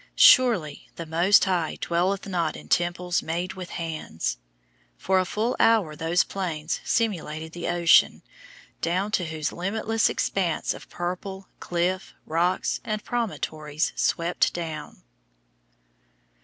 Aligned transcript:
Surely 0.17 0.89
"the 0.95 1.05
Most 1.05 1.45
High 1.45 1.77
dwelleth 1.79 2.25
not 2.25 2.55
in 2.57 2.67
temples 2.67 3.21
made 3.21 3.53
with 3.53 3.69
hands!" 3.69 4.39
For 4.97 5.19
a 5.19 5.25
full 5.25 5.55
hour 5.59 5.95
those 5.95 6.23
Plains 6.23 6.79
simulated 6.83 7.51
the 7.51 7.67
ocean, 7.67 8.23
down 8.81 9.11
to 9.11 9.25
whose 9.27 9.51
limitless 9.53 10.09
expanse 10.09 10.73
of 10.73 10.89
purple, 10.89 11.49
cliff, 11.59 12.15
rocks, 12.25 12.81
and 12.83 13.03
promontories 13.05 13.93
swept 13.95 14.55
down. 14.55 15.03